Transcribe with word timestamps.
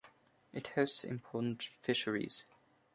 It 0.51 0.69
hosts 0.69 1.03
important 1.03 1.69
fisheries. 1.79 2.47